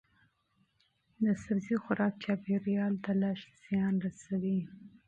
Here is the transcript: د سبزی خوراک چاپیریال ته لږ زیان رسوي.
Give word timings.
د 1.23 1.25
سبزی 1.43 1.75
خوراک 1.83 2.13
چاپیریال 2.23 2.93
ته 3.03 3.11
لږ 3.21 3.39
زیان 3.63 3.93
رسوي. 4.05 4.59